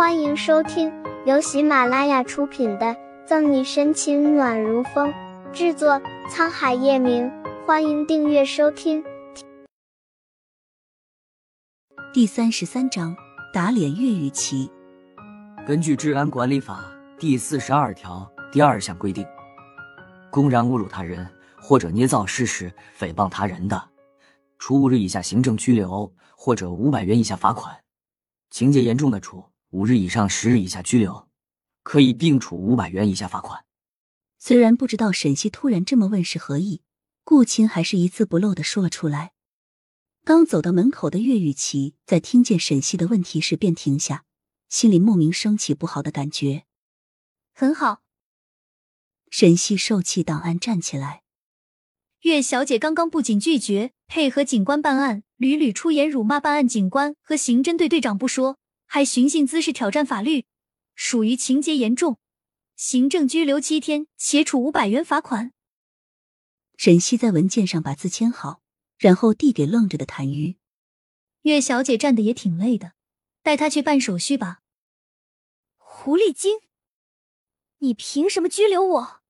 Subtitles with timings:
[0.00, 0.90] 欢迎收听
[1.26, 2.86] 由喜马拉雅出品的
[3.26, 5.12] 《赠你深情暖如风》，
[5.52, 7.30] 制作沧海夜明。
[7.66, 9.04] 欢迎订阅收听。
[12.14, 13.14] 第三十三章
[13.52, 14.70] 打脸岳雨琪。
[15.66, 16.82] 根据《治安管理法》
[17.20, 19.26] 第四十二条第二项规定，
[20.30, 21.28] 公然侮辱他人
[21.60, 23.90] 或者捏造事实诽谤他人的，
[24.58, 27.74] 处五日以下行政拘留或者五百元以下罚款；
[28.50, 31.28] 情节严重的，处五日以上十日以下拘留，
[31.84, 33.64] 可以并处五百元以下罚款。
[34.36, 36.82] 虽然不知道沈西突然这么问是何意，
[37.22, 39.32] 顾青还是一字不漏的说了出来。
[40.24, 44.24] 刚走到门口的岳雨琪，在听见沈西的问题时便停下，
[44.68, 46.64] 心里莫名升起不好的感觉。
[47.54, 48.02] 很好，
[49.30, 51.22] 沈西受气档案站起来。
[52.22, 58.58] 岳小姐刚刚不仅拒绝配合警官办案，屡屡出言辱骂办案警官和刑侦队队长不说。
[58.92, 60.46] 还寻衅滋事、挑战法律，
[60.96, 62.18] 属于情节严重，
[62.74, 65.52] 行政拘留七天，且处五百元罚款。
[66.76, 68.62] 沈西在文件上把字签好，
[68.98, 70.56] 然后递给愣着的谭瑜。
[71.42, 72.94] 岳小姐站的也挺累的，
[73.44, 74.62] 带她去办手续吧。
[75.76, 76.58] 狐狸精，
[77.78, 79.20] 你凭什么拘留我？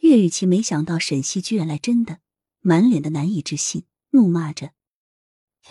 [0.00, 2.20] 岳雨琪没想到沈西居然来真的，
[2.60, 4.74] 满脸的难以置信，怒骂着：“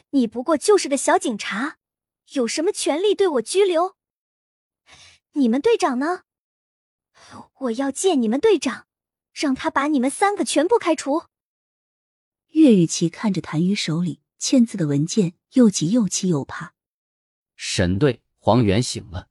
[0.10, 1.78] 你不过就是个小警察。”
[2.32, 3.96] 有什么权利对我拘留？
[5.34, 6.24] 你们队长呢？
[7.60, 8.88] 我要见你们队长，
[9.34, 11.24] 让他把你们三个全部开除。
[12.50, 16.76] 岳雨琪看着谭瑜手里签字的文件，又急又气又怕。
[17.56, 19.30] 沈队，黄源醒了。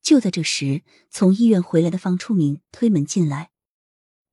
[0.00, 3.50] 就在这时，从医院回来的方初明推门进来。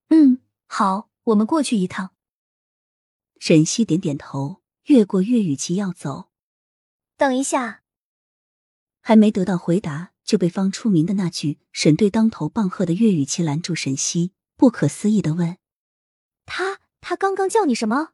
[0.09, 2.15] 嗯，好，我们过去一趟。
[3.39, 6.26] 沈西点点头，越过岳雨琪要走。
[7.17, 7.81] 等一下，
[9.01, 13.73] 还没得到回答，就被方出明的那句“沈队当头棒喝”的粤语气拦住。
[13.73, 15.57] 沈西不可思议的问
[16.45, 18.09] ：“他他刚刚叫你什么？”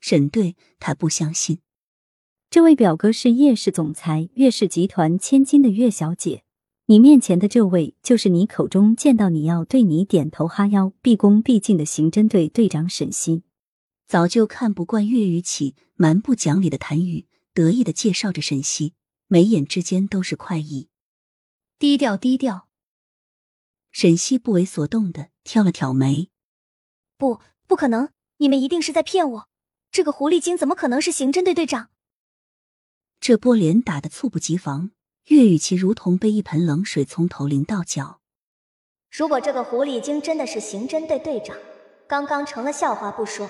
[0.00, 1.60] 沈队他不相信。
[2.48, 6.44] 这位表哥是叶氏总裁，岳氏集团千金的岳小姐。
[6.86, 13.42] 你面前的这位，就是你口中见到你要对你点头哈腰、毕恭毕敬的刑侦队队长沈西。
[14.06, 17.26] 早就看不惯岳雨起蛮不讲理的谈语。
[17.56, 18.92] 得意的介绍着沈西，
[19.28, 20.90] 眉眼之间都是快意。
[21.78, 22.68] 低调低调。
[23.90, 26.28] 沈西不为所动的挑了挑眉，
[27.16, 28.10] 不，不可能！
[28.36, 29.48] 你们一定是在骗我。
[29.90, 31.88] 这个狐狸精怎么可能是刑侦队队长？
[33.20, 34.90] 这波脸打的猝不及防，
[35.28, 38.20] 岳雨琪如同被一盆冷水从头淋到脚。
[39.10, 41.56] 如果这个狐狸精真的是刑侦队队长，
[42.06, 43.48] 刚刚成了笑话不说，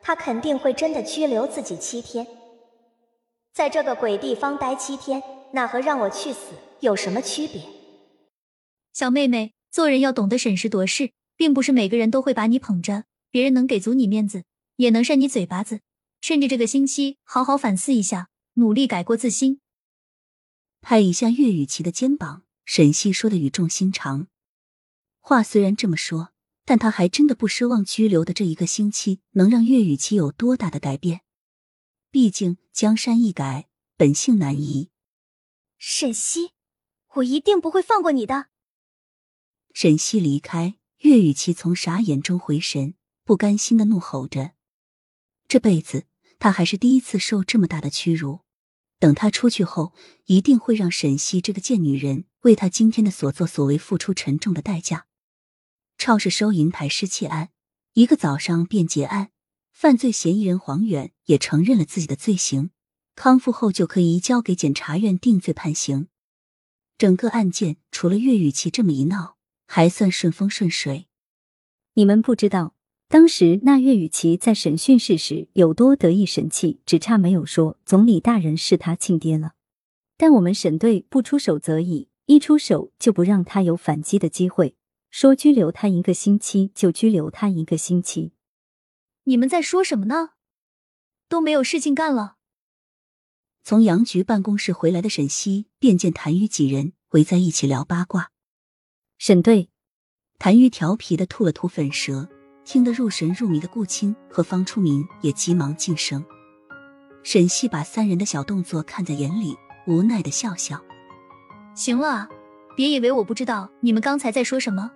[0.00, 2.24] 他肯定会真的拘留自己七天。
[3.52, 5.22] 在这个鬼地方待七天，
[5.52, 7.62] 那和让我去死有什么区别？
[8.92, 14.44] 小妹妹，做人要懂得审时度势，并不是每个人都会把你捧着，别人能给足你面子，
[14.76, 15.80] 也能扇你嘴巴子。
[16.20, 19.60] 趁着这个星期，好好反思一下，努力改过自新。
[20.80, 24.28] 拍一下岳雨琪的肩膀，沈西说的语重心长。
[25.20, 26.30] 话虽然这么说，
[26.64, 31.20] 但他还真的不奢望拘留的这一个星期能让岳雨琪有多大的改变。
[32.10, 34.90] 毕竟江山易改，本性难移。
[35.76, 36.52] 沈西，
[37.14, 38.46] 我一定不会放过你的。
[39.74, 44.52] 沈西离开，岳雨琪从傻眼中回神，不甘心的怒吼着
[45.46, 46.06] ：“这辈子
[46.38, 48.40] 他还是第一次受这么大的屈辱。
[48.98, 49.92] 等他出去后，
[50.24, 55.06] 一定会让沈西这个贱女人为他今天的所作所为付出沉重的代价。”
[55.98, 57.50] 超市收银台失窃案，
[57.92, 59.30] 一个早上便结案。
[59.80, 62.70] 犯罪嫌疑人黄远也承认了自己的罪行，
[63.14, 66.08] 康复后就可以移交给检察院定罪判刑。
[66.98, 69.36] 整个案件除了岳雨琪这么一闹，
[69.68, 71.06] 还算顺风顺水。
[71.94, 72.74] 你们不知道，
[73.06, 79.52] 当时那岳雨琪在审讯室时有多得意神气，只差没有说总理大人是他亲爹了。
[80.16, 84.74] 但我们沈队不出手则已，一出手就不让他有反击的机会，
[85.12, 88.32] 说拘留他一个星期就拘留他一个星期。
[89.28, 90.30] 你们在说什么呢？
[91.28, 92.36] 都没有事情干了。
[93.62, 98.30] 从杨局办公室回来的沈西便见谭玉几人围在一起聊八卦。
[99.18, 99.68] 沈队，
[100.38, 102.26] 谭玉调皮的吐了吐粉舌，
[102.64, 106.24] 听得入神入迷的顾青和方初明也急忙噤声。
[107.22, 109.54] 沈西把三人的小动作看在眼里，
[109.86, 110.82] 无奈的笑笑。
[111.74, 112.26] 行了，
[112.74, 114.90] 别以为我不知道你们刚才在说什么。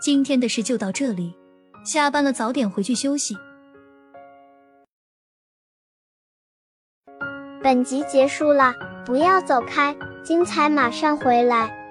[0.00, 1.34] 今天的事就到这里。
[1.84, 3.36] 下班了，早点回去休息。
[7.62, 8.74] 本集结束了，
[9.04, 11.81] 不要走开，精彩马上回来。